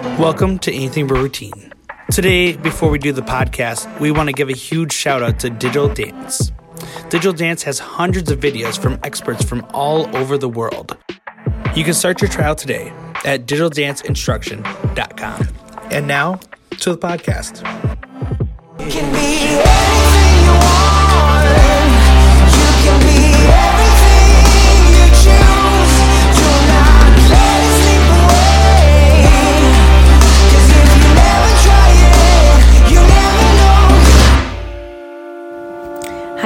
[0.00, 1.74] Welcome to Anything But Routine.
[2.10, 5.50] Today, before we do the podcast, we want to give a huge shout out to
[5.50, 6.52] Digital Dance.
[7.10, 10.96] Digital Dance has hundreds of videos from experts from all over the world.
[11.76, 12.94] You can start your trial today
[13.26, 15.48] at digitaldanceinstruction.com.
[15.90, 16.40] And now
[16.78, 17.60] to the podcast.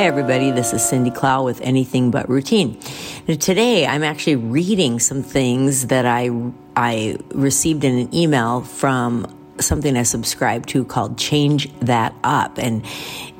[0.00, 0.50] Hi, everybody.
[0.50, 2.80] This is Cindy Clow with Anything But Routine.
[3.28, 6.30] Now, today, I'm actually reading some things that I
[6.74, 9.26] I received in an email from
[9.60, 12.82] something I subscribe to called Change That Up, and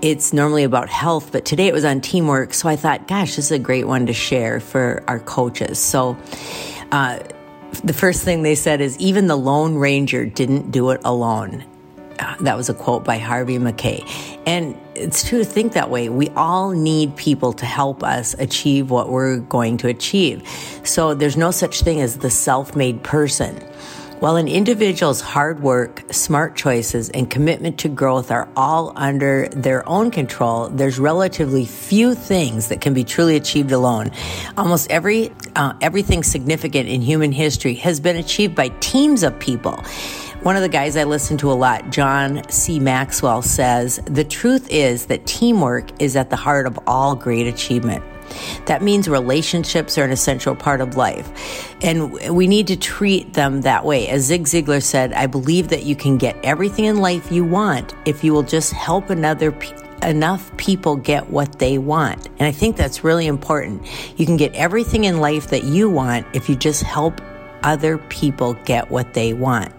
[0.03, 2.53] it's normally about health, but today it was on teamwork.
[2.53, 5.79] So I thought, gosh, this is a great one to share for our coaches.
[5.79, 6.19] So.
[6.93, 7.21] Uh,
[7.85, 11.65] the first thing they said is even the Lone Ranger didn't do it alone.
[12.41, 14.05] That was a quote by Harvey Mackay.
[14.47, 16.09] And it's true to think that way.
[16.09, 20.47] We all need people to help us achieve what we're going to achieve.
[20.85, 23.57] So there's no such thing as the self made person.
[24.21, 29.89] While an individual's hard work, smart choices, and commitment to growth are all under their
[29.89, 34.11] own control, there's relatively few things that can be truly achieved alone.
[34.59, 39.83] Almost every uh, everything significant in human history has been achieved by teams of people.
[40.43, 42.81] One of the guys I listen to a lot, John C.
[42.81, 48.03] Maxwell, says the truth is that teamwork is at the heart of all great achievement.
[48.65, 51.31] That means relationships are an essential part of life.
[51.83, 54.09] And we need to treat them that way.
[54.09, 57.93] As Zig Ziglar said, I believe that you can get everything in life you want
[58.07, 59.77] if you will just help another pe-
[60.09, 62.29] enough people get what they want.
[62.39, 63.87] And I think that's really important.
[64.19, 67.21] You can get everything in life that you want if you just help
[67.63, 69.73] other people get what they want.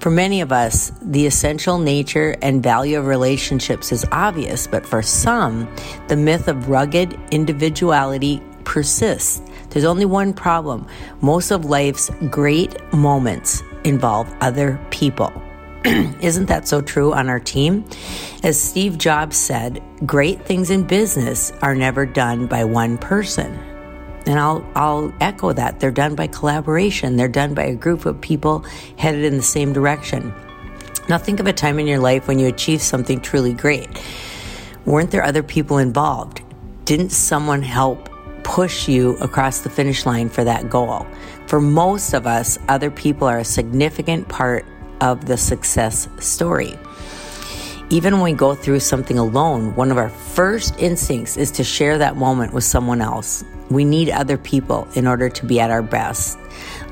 [0.00, 5.02] For many of us, the essential nature and value of relationships is obvious, but for
[5.02, 5.72] some,
[6.08, 9.42] the myth of rugged individuality persists.
[9.70, 10.86] There's only one problem.
[11.20, 15.32] Most of life's great moments involve other people.
[15.84, 17.84] Isn't that so true on our team?
[18.42, 23.73] As Steve Jobs said, great things in business are never done by one person.
[24.26, 25.80] And I'll, I'll echo that.
[25.80, 27.16] They're done by collaboration.
[27.16, 28.64] They're done by a group of people
[28.96, 30.32] headed in the same direction.
[31.08, 33.88] Now think of a time in your life when you achieved something truly great.
[34.86, 36.42] Weren't there other people involved?
[36.84, 38.08] Didn't someone help
[38.42, 41.06] push you across the finish line for that goal?
[41.46, 44.64] For most of us, other people are a significant part
[45.00, 46.78] of the success story.
[47.90, 51.98] Even when we go through something alone, one of our first instincts is to share
[51.98, 53.44] that moment with someone else.
[53.68, 56.38] We need other people in order to be at our best.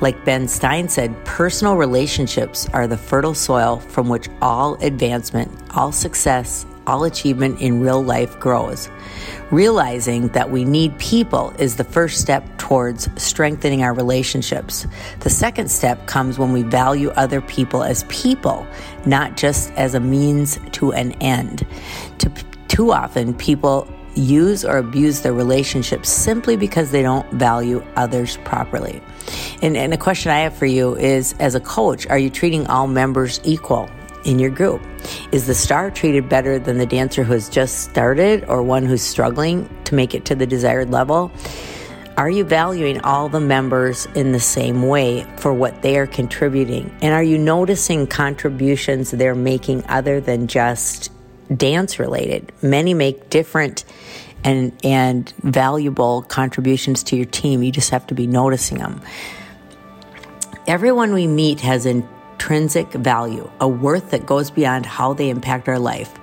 [0.03, 5.92] Like Ben Stein said, personal relationships are the fertile soil from which all advancement, all
[5.92, 8.88] success, all achievement in real life grows.
[9.50, 14.87] Realizing that we need people is the first step towards strengthening our relationships.
[15.21, 18.66] The second step comes when we value other people as people,
[19.04, 21.66] not just as a means to an end.
[22.19, 22.32] To,
[22.69, 29.03] too often, people use or abuse their relationships simply because they don't value others properly.
[29.62, 32.66] And, and a question I have for you is as a coach, are you treating
[32.66, 33.88] all members equal?
[34.25, 34.83] In your group?
[35.33, 39.03] Is the star treated better than the dancer who has just started or one who's
[39.03, 41.31] struggling to make it to the desired level?
[42.16, 46.94] Are you valuing all the members in the same way for what they are contributing?
[47.00, 51.10] And are you noticing contributions they're making other than just
[51.56, 52.53] dance related?
[52.60, 53.84] Many make different
[54.44, 57.62] and, and valuable contributions to your team.
[57.62, 59.00] You just have to be noticing them.
[60.66, 62.06] Everyone we meet has an
[62.52, 66.14] intrinsic value, a worth that goes beyond how they impact our life.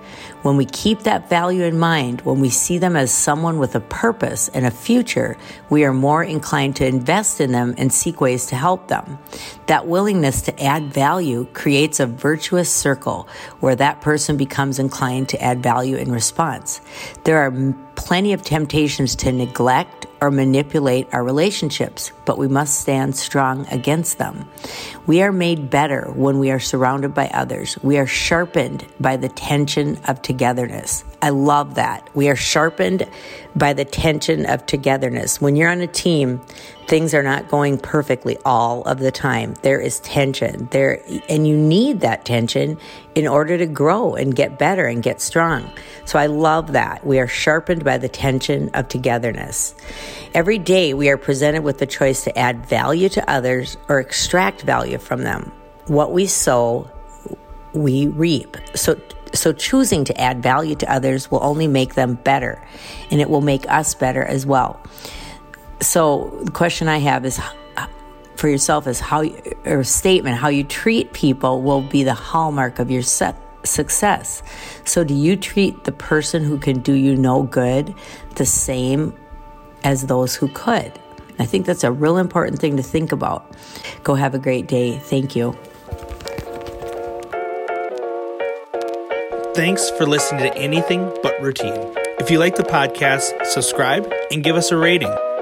[0.44, 3.80] When we keep that value in mind, when we see them as someone with a
[3.80, 5.38] purpose and a future,
[5.70, 9.18] we are more inclined to invest in them and seek ways to help them.
[9.66, 13.28] That willingness to add value creates a virtuous circle
[13.60, 16.80] where that person becomes inclined to add value in response.
[17.24, 23.16] There are plenty of temptations to neglect or manipulate our relationships, but we must stand
[23.16, 24.48] strong against them.
[25.08, 27.76] We are made better when we are surrounded by others.
[27.82, 31.04] We are sharpened by the tension of togetherness.
[31.24, 32.08] I love that.
[32.14, 33.10] We are sharpened
[33.56, 35.42] by the tension of togetherness.
[35.42, 36.40] When you're on a team,
[36.90, 39.54] things are not going perfectly all of the time.
[39.62, 42.80] There is tension there, and you need that tension
[43.14, 45.70] in order to grow and get better and get strong.
[46.06, 47.06] So I love that.
[47.06, 49.76] We are sharpened by the tension of togetherness.
[50.34, 54.64] Every day we are presented with the choice to add value to others or extract
[54.64, 55.52] value from them.
[55.90, 56.90] what we sow,
[57.74, 58.58] we reap.
[58.76, 59.00] So,
[59.34, 62.66] so choosing to add value to others will only make them better,
[63.12, 64.82] and it will make us better as well.
[65.82, 67.40] So, the question I have is
[68.36, 69.24] for yourself is how,
[69.66, 74.44] or statement, how you treat people will be the hallmark of your se- success.
[74.86, 77.96] So, do you treat the person who can do you no good
[78.36, 79.14] the same
[79.84, 80.92] as those who could?
[81.40, 83.56] I think that's a real important thing to think about.
[84.04, 84.98] Go have a great day.
[85.00, 85.58] Thank you.
[89.56, 91.94] Thanks for listening to Anything But Routine.
[92.20, 95.14] If you like the podcast, subscribe and give us a rating.